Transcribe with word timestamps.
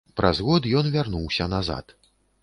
Праз 0.19 0.39
год 0.45 0.63
ён 0.79 0.87
вярнуўся 0.95 1.47
назад. 1.53 1.95